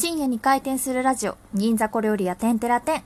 [0.00, 3.02] 深夜に開店するラジオ、銀座小料理屋てんてら店。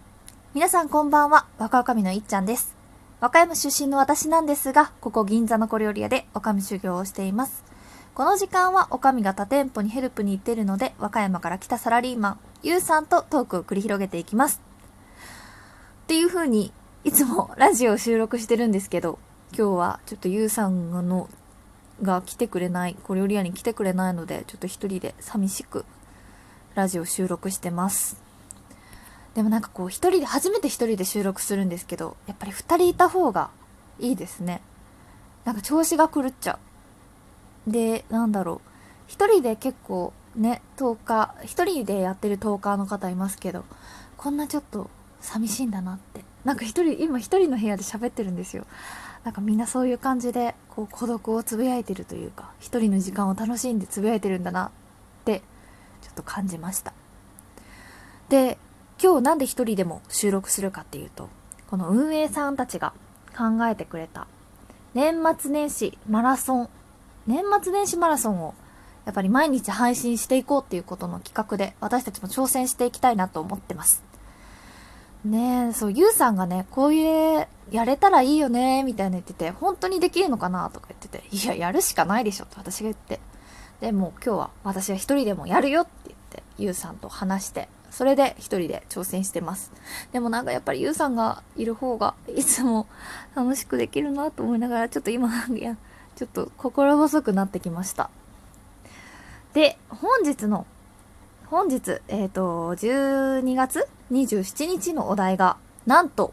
[0.52, 2.75] 皆さんこんばんは、若女将のいっちゃんです。
[3.18, 7.65] 和歌山出身の私なんですが、ここ銀座の小料理屋で女将修行をしています。
[8.12, 14.61] この時間は女将が他店舗にヘルプに行ってるので、和歌山から来たサラリーマン、ゆうさんとトークを繰り広げていきます。
[16.02, 16.74] っていう風に、
[17.04, 19.18] いつも ラジオを収録してるんですけど、
[19.56, 21.30] 今日はちょっとゆうさんの
[22.02, 25.86] が来てくれない、小料理屋に来てくれないので、ちょっと一人で寂しく
[26.75, 28.16] ラジオ収録してます。
[29.34, 33.51] でもなんかこう一人で、初めて一人で収録するんですけど、やっぱり二人いた方が
[33.98, 34.62] いいですね。
[35.45, 36.59] なんか調子が狂っちゃ
[37.66, 37.70] う。
[37.70, 38.69] で、なんだろう。
[39.06, 43.65] 一人で結構ね、10日、一人でやってる10日の方いますけど、
[44.16, 44.88] こんなちょっと
[45.20, 46.24] 寂しいんだなって。
[46.45, 48.66] なんか一人、今一人の部屋で喋ってるんですよ。
[49.24, 54.70] なんかみんなそういう感じで、こう孤独をつぶやいてるというか、一人の時間を楽しんでつぶやいてるんだなっ、
[56.15, 56.93] と感じました。
[58.29, 58.59] で、
[59.02, 61.29] 今日なんで一人でも収録するかっていうと、
[61.69, 62.93] この運営さんたちが
[63.37, 64.27] 考えてくれた、
[64.95, 66.69] 年末年始マラソン、
[67.27, 68.55] 年末年始マラソンを
[69.05, 74.03] やっぱり毎日配信していこうっていうことの企画で私たちも挑戦していきたいなと思ってます。
[75.25, 83.21] ねえ、そう、ゆうさんがね、こういう、やれたらいいよね、みたいな言ってて、本当にできるのかなとか言ってて、いや、やるしかないでしょ、と私が言って。
[83.81, 85.87] でも今日は私は一人でもやるよっ、
[86.63, 89.73] ゆうさんと話して、それで一人で挑戦してます。
[90.13, 92.87] でもなんかやっぱりゆうさんがいる方が、いつも
[93.35, 95.77] 楽しくできるなと思いながら、ちょっと今、いや、
[96.17, 98.11] ちょっと心細くなってきました。
[99.53, 100.67] で、本日の、
[101.47, 106.33] 本日、えっ、と、12月27日のお題が、なんと、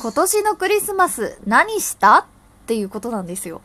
[0.00, 2.20] 今年のクリスマス何した？
[2.20, 2.24] っ
[2.66, 3.60] ていうことなんですよ。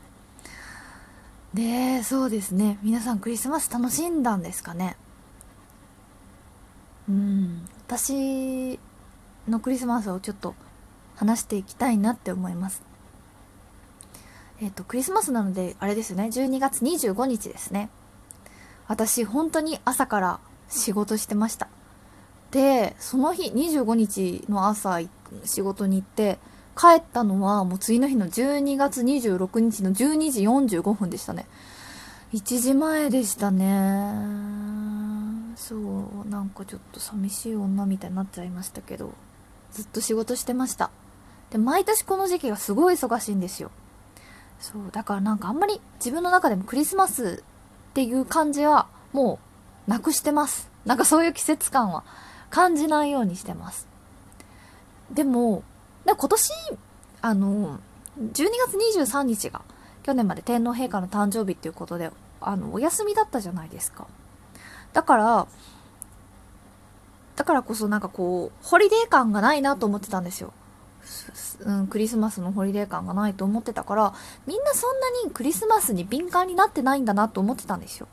[1.55, 2.77] で、そうですね。
[2.83, 4.97] 皆さんクリスマス楽しんだんですかね？
[7.07, 7.65] うん。
[7.87, 8.77] 私
[9.47, 10.53] のクリスマスをちょっと
[11.15, 12.83] 話していきたいなって思います。
[14.59, 16.25] えっ、と、クリスマスなので、あれですよね。
[16.25, 17.89] 12月25日ですね。
[18.89, 21.69] 私、本当に朝から仕事してました。
[22.51, 24.99] で、その日、25日の朝、
[25.45, 26.37] 仕事に行って、
[26.75, 31.45] 帰ったのはもう次の日の12月26日の12時45分でしたね。
[32.33, 33.65] 1時前でしたね。
[35.55, 39.13] そう、なんかちょっと寂しい女みたいになっちゃいましたけど、
[39.71, 40.91] ずっと仕事してました。
[41.49, 43.71] で、毎年この時期がすごい忙しいんですよ。
[44.59, 47.43] そう、だからなんかあんまり自分の中でもクリスマス
[47.91, 49.39] っていう感じはも
[49.87, 50.69] うなくしてます。
[50.85, 52.03] なんかそういう季節感は
[52.49, 53.87] 感じないようにしてます。
[55.11, 55.63] でも、
[56.05, 56.51] で今年、
[57.21, 57.79] あの、
[58.19, 59.61] 12月23日が
[60.03, 64.07] 去年まで天皇陛下の誕生日っていうことで、あの、お休みだったじゃないですか。
[64.93, 65.47] だから、
[67.35, 70.53] だからこそなんかこう、ホリデー感がないなと思ってたんですよ。
[71.61, 74.13] うん、クリスマスのホリデー感がないと思ってたから、
[74.47, 78.07] みんなそんなにクリスマスに敏感になってないんだなと思ってたんですよ。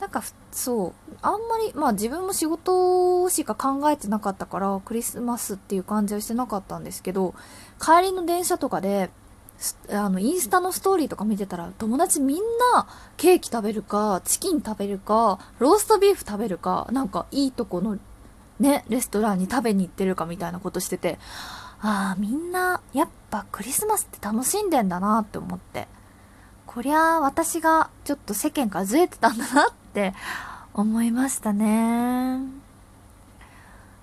[0.00, 7.34] なんか、そう、あんまり、まあ自分も仕事しか考えてなかったから、クリスマスっていう感じはしてなかったんですけど、
[7.78, 9.10] 帰りの電車とかで、
[9.90, 12.38] あの、インスタのストーリーとか見てたら、友達みん
[12.74, 12.88] な
[13.18, 17.98] ケーキ食べるか、チキン食べるか、ローストビーフ食べるか、なんかいいとこの
[18.58, 21.18] ね、レストランに食べに行ってるかみたいなことしてて、
[21.82, 25.88] ああ、みんな、やっぱクリスマスって楽しんでんだなって思って。
[26.66, 30.14] こりゃあ、私がちょっと世間からずれてたんだなってって
[30.72, 32.38] 思いましたね。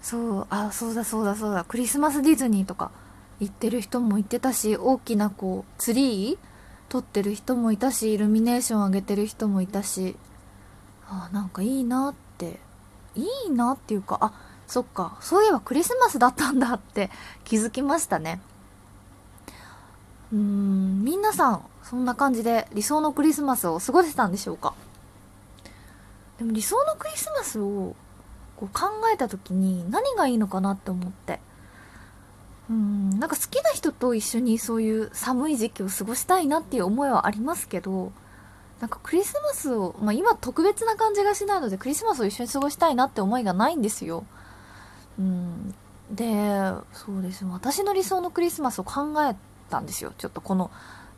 [0.01, 2.91] そう、あ、そうだそうだそうだ、クリスマスディズニーとか
[3.39, 6.37] 行ってる人も言ってたし、大きなこう、ツリー
[6.89, 10.15] 撮ってる人もいたし、イルミネーション上げてる人もいたし、
[11.09, 12.59] あ、なんかいいなって、
[13.15, 14.33] いいなっていうか、あ、
[14.67, 17.09] そっか、そういえばクリスマスだったんだって
[17.45, 18.41] 気づきましたね。
[20.31, 24.73] うーん、皆さん、そんな感じで理想のクリスマスを過ごせたんでしょうか？
[26.37, 27.95] でも理想のクリスマスを
[28.55, 31.39] こう考えた時に何がいいのかなって思って。
[32.69, 38.11] うん、なんか好きな人と一緒にそういう寒い時期を過ごしたいなっていう思いはありますけど、
[38.81, 44.25] なんかクリスマスを、まあ今特別な感じがしないのでクリスマスを一緒に過ごしたいなって思いがないんですよ。
[45.17, 45.73] うん、
[46.11, 46.25] で、
[46.91, 47.51] そうですね。
[47.53, 49.35] 私の理想のクリスマスを考え
[49.69, 50.13] たんですよ。
[50.17, 50.69] ちょっとこの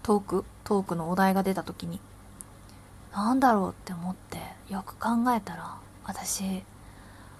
[0.03, 1.99] トーク、トークのお題が出た時に。
[3.13, 4.37] なんだろうって思って、
[4.69, 6.63] よく考えたら、私、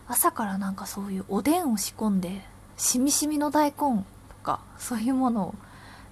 [0.07, 2.41] 朝からなんかそういうおでんを仕込んで、
[2.77, 4.05] しみしみの大根と
[4.43, 5.55] か、そういうものを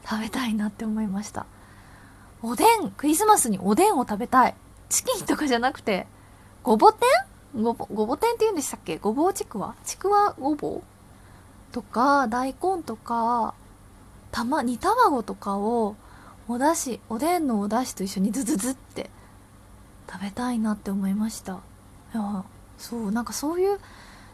[0.07, 1.45] 食べたいなって思いました。
[2.44, 4.56] おでんクリスマスにおでんを食べたい。
[4.89, 6.07] チキンとかじゃなくて、
[6.63, 7.09] ごぼ天？
[7.56, 8.98] ごぼ、ごぼ天って言うんでしたっけ？
[8.98, 9.75] ごぼうちくわ？
[9.83, 10.83] ちくわごぼう？
[11.71, 13.56] とか、大根とか、
[14.31, 15.95] たま、煮卵とかを、
[16.48, 19.09] お出汁、おでんのお出汁と一緒にズズズって
[20.09, 21.54] 食べたいなって思いました。
[21.54, 22.44] いや、
[22.77, 23.80] そう、なんかそういう、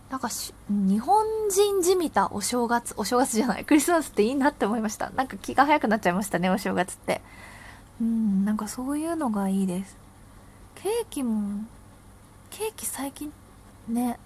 [0.10, 0.30] なんか
[0.70, 5.10] 日本人じみたお正月、お正月じゃない、 クリスマスっていいなって思いました。
[5.12, 7.22] なんか気が早くなっちゃいましたね、お正月って。
[8.00, 9.98] うん、なんかそういうのがいいです。
[10.75, 11.64] ケーキも、
[12.50, 13.31] ケーキ最近
[13.88, 14.20] ね、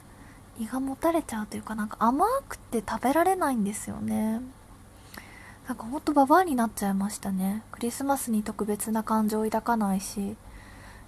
[0.59, 4.41] 胃がもたれちゃうというか、なんか甘くて食べられないんですよね。
[5.67, 7.61] なんかほんとババアになっちゃいましたね。
[7.71, 10.35] クリスマスに特別な感情を抱かないし、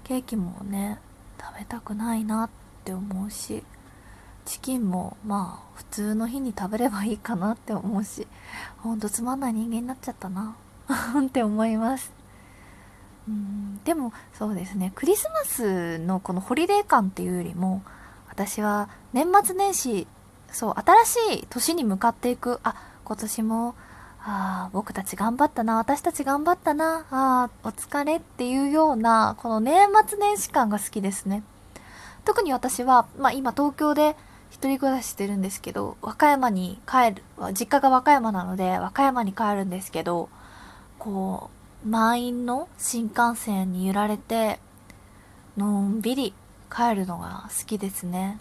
[0.04, 1.00] ケーキもね、
[1.40, 2.50] 食べたくないなっ
[2.84, 3.64] て思うし。
[4.50, 8.26] チキンもまあ普通の日に食べればいいかなって思うし
[8.80, 10.56] ほんとつまんない人間になっちゃったな
[11.24, 12.12] って思います
[13.28, 17.84] うんでもそうですねクリスマスのこのホリデー感っていうよりも
[18.28, 20.08] 私は年末年始
[20.52, 22.74] そう新しい年に向かっていくあ
[23.04, 23.76] 今年も
[24.32, 31.42] ああ僕たち頑張ったな私たち頑張ったなああお疲れっていうようなこの年末年始感が好きですね
[32.26, 34.16] 特に私は、まあ、今東京で
[34.52, 37.24] 一人暮らししてるんですけど、和歌山に帰る、
[37.54, 40.30] 実家が和歌山なので、和歌山に帰るんですけど、
[40.98, 41.50] こ
[41.86, 44.60] う、満員の新幹線に揺られて、
[45.56, 46.34] のんびり
[46.70, 48.40] 帰るのが好きですね。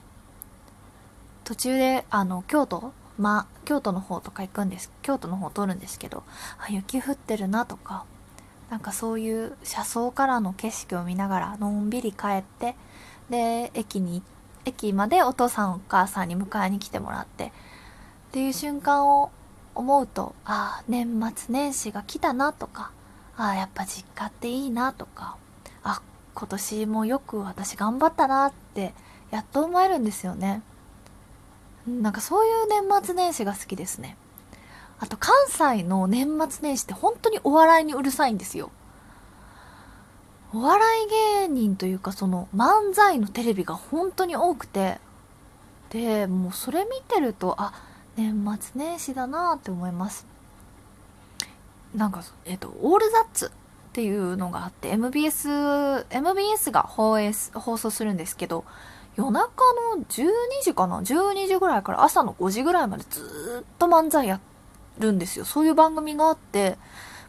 [1.44, 4.90] 途中で、あの、京都ま、京都の方とか行くんです。
[5.02, 6.22] 京都の方通るんですけど、
[6.58, 8.04] あ、雪降ってるなとか、
[8.70, 12.76] なんかそういう車窓からの景色を見ながら、のんびり帰って、
[13.28, 14.22] で、駅に、
[14.64, 17.50] 駅までお父さんお母さんに迎えに来てもらってっ
[18.32, 19.30] ていう瞬間を
[19.74, 22.90] 思うとああ年末年始が来たなとか
[23.36, 25.36] ああやっぱ実家っていいなとか
[25.82, 26.02] あ
[26.34, 28.92] 今年もよく私頑張ったなって
[29.30, 30.62] やっと思えるんですよね
[31.88, 34.16] なんかそういう年末年始が好きですね。
[35.00, 38.70] あと関西の年末年始って本当にお笑いにうるさいんですよ。
[40.52, 41.06] お笑い
[41.46, 45.00] 芸人というかその漫才のテレビが本当に多くて。
[45.90, 47.72] でもうそれ見てるとあ
[48.16, 50.26] 年末年始だなって思います。
[51.94, 53.50] なんかえっと「オールザッツ」っ
[53.92, 58.64] ていうのがあって MBS, MBS が放映放送するんですけど
[59.18, 59.50] 夜中
[59.96, 60.30] の12
[60.62, 64.40] 時かな？12時ぐらいから朝の5時ぐらいまでずっと漫才や
[64.98, 66.78] るんですよそういう番組があって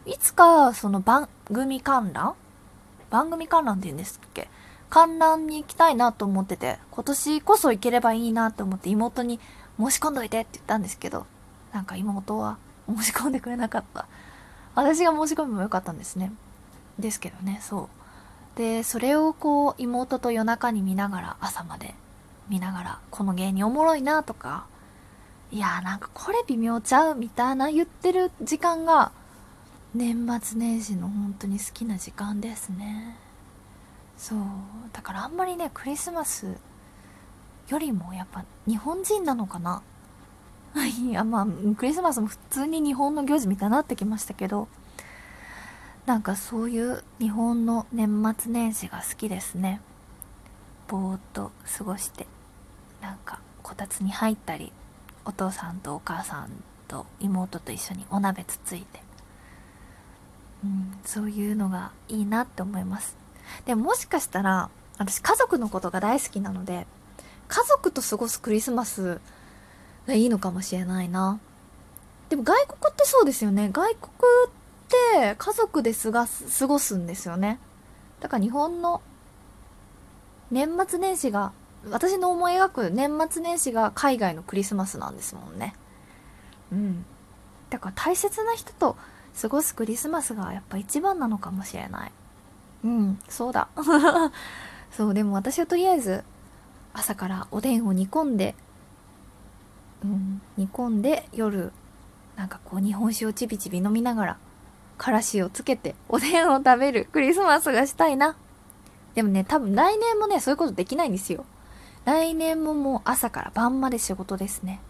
[0.05, 2.35] いつかその番組観覧？
[3.09, 4.47] 番組観覧って言うんですっけ？
[4.91, 9.39] 観覧に行きたいなと思ってて、今年こそ行ければいいなと思って妹に
[9.79, 11.27] 申し込んどいてって言ったんですけど、
[11.73, 12.57] なんか妹は
[12.87, 14.07] 申し込んでくれなかった。
[14.73, 16.31] 私が申し込めばよかったんですね。
[16.97, 17.87] ですけどね、そう。
[18.59, 21.95] で、それをこう妹と夜中に見ながら朝まで
[22.49, 24.65] 見ながら、この芸人おもろいなとか、
[25.49, 29.13] いやーなんかこれ微妙ちゃうみたいな言ってる時間が
[29.95, 33.15] 年末年始の本当に好きな時間ですね。
[34.17, 34.39] そう。
[34.91, 36.57] だからあんまりねクリスマス
[37.69, 39.81] よりもやっぱ日本人なのかな。
[40.75, 41.47] いやまあ
[41.77, 44.67] クリスマスも普通に日本の行事みたいになってきましたけど
[46.09, 49.79] なんかそういう日本の年末年始が好きですね。
[50.87, 52.25] ぼーっと過ごして
[52.99, 54.73] なんかこたつに入ったり
[55.23, 56.49] お父さんとお母さん
[56.87, 59.01] と妹と一緒にお鍋つついて。
[60.63, 63.15] うん、そういうのがいいなって思います。
[63.67, 66.87] でももしかしたら私家族のことが大好きなので
[67.47, 69.21] 家族と過ごすクリスマス
[70.07, 71.39] がいいのかもしれないな。
[72.29, 73.69] でも外国ってそうですよね。
[73.71, 74.11] 外国
[75.09, 77.59] って家族で過ごす過ごすんですよね。
[78.19, 79.01] だから日本の
[80.51, 81.51] 年末年始が
[81.89, 85.73] 私の思い描く年末年始が海外のクリスマスなんですもんね。
[86.71, 87.05] うん。
[87.69, 88.97] だから大切な人と
[89.39, 92.11] 過ごすクリスマスがやっぱ一番なのかもしれない。
[92.83, 93.19] うん。
[93.29, 93.69] そうだ。
[94.91, 96.23] そうでも私はとりあえず
[96.93, 98.55] 朝からおでんを煮込んで
[100.03, 101.71] うん煮込んで夜
[102.35, 104.37] なんかこう日本酒をちびちび飲みながら
[104.99, 108.35] からしをつけておでんを食べるクリスマスがしたいな。
[109.15, 111.45] でもね多分来年もねそういうことできないんですよ。
[112.05, 114.81] 来年ももう朝から晩まで仕事ですね。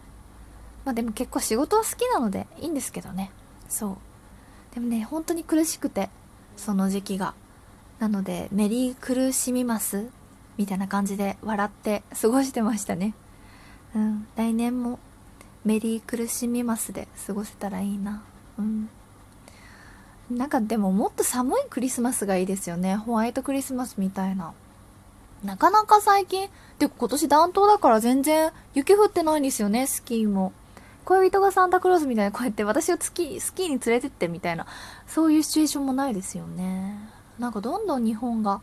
[0.84, 3.30] まあでも結構仕事は好きなのでいいんですけどね。
[3.68, 3.96] そう。
[4.74, 6.10] でもね本当に苦しくて
[6.56, 7.34] その時期が。
[8.00, 10.08] なのでメリー苦しみます
[10.56, 13.14] みたいな感じで笑って過ごしてましたね。
[13.94, 14.26] うん。
[14.36, 14.98] 来年も
[15.64, 18.24] メリー苦しみますで過ごせたらいいな。
[18.58, 18.88] うん。
[20.30, 24.54] なんかでももっと寒いクリスマスがいいですよねホワイトクリスマスみたいな
[25.44, 30.52] なかなか最近、で、今年暖冬だから全然雪降ってないんですよね、スキーも。
[31.06, 34.66] 恋人がサンタクロースみたいな、こうやって私をスキー、スキーに連れてってみたいな、
[35.06, 36.94] そういうシチュエーションもないですよね。
[37.38, 38.60] なんかどんどん日本が、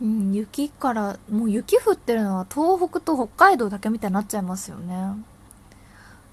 [0.00, 5.24] うん、雪から、もう雪降ってるのは東北と北海道だけみたいになっちゃいますよね。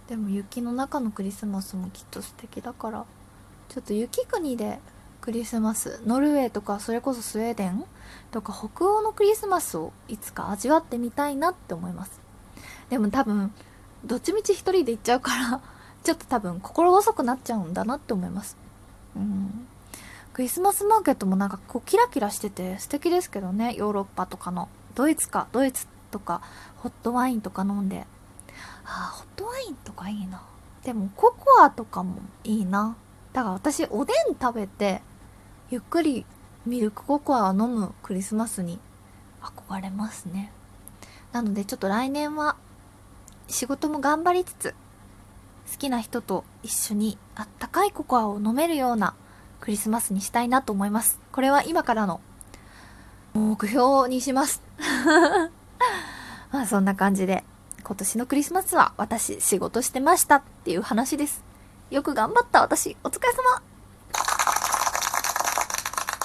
[0.07, 3.05] でも雪の中のクリスマスもきっと素敵だから、
[3.69, 4.79] ちょっと雪国で
[5.21, 7.85] クリスマス、ノルウェーとかそれこそスウェーデン
[8.31, 12.19] とか北欧のクリスマスをいつか味わってみたいなって思います。
[12.89, 13.53] でも多分、
[14.05, 15.61] どっちみち一人で行っちゃうから
[16.03, 18.57] ちょっと多分心細くなっちゃうんだなって思います。
[19.15, 19.67] うん。
[20.33, 24.67] クリスマスマーケットもなんかこうキラキラしてて素敵ですけどね、ヨーロッパとかの。
[24.95, 26.41] ドイツか、ドイツとか、
[26.77, 28.07] ホットワインとか飲んで。
[28.85, 30.41] ああ、ホットワインとかいいな。
[30.83, 32.95] でもココアとかもいいな。
[33.33, 35.01] だから私おでん食べて、
[35.69, 36.25] ゆっくり
[36.65, 38.79] ミルクココアを飲むクリスマスに
[39.41, 40.51] 憧れますね。
[41.31, 42.55] なのでちょっと来年は
[43.47, 44.75] 仕事も頑張りつつ、
[45.71, 49.13] 好きな人と一緒にあったかいココアを飲めるような
[49.59, 51.19] クリスマスにしたいなと思います。
[51.31, 52.21] これは今からの
[53.33, 54.61] 目標にします。
[56.51, 57.43] まあそんな感じで、
[57.83, 61.48] 今年のクリスマスは私仕事してましたっていう話です。
[61.89, 63.61] よく頑張った私、お疲れ様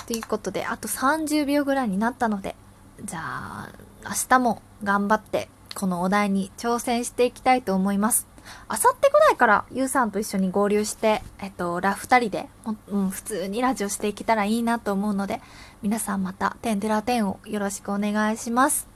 [0.06, 2.54] ということで、あと30秒ぐらいになったので、
[3.02, 3.68] じゃあ、
[4.04, 8.26] 明日も頑張って、このお題に挑戦していきたいと思います。
[8.68, 12.48] あさってぐらいからゆうさんと一緒に合流して、えっと、ラフ二人で、
[12.88, 15.40] うん、普通にラジオしていけたらいいなと思うので、
[15.80, 18.86] 皆さんまた、テンテラテンをよろしくお願いします。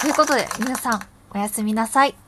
[0.00, 1.00] ということで、皆さん、
[1.32, 2.23] おやすみなさい。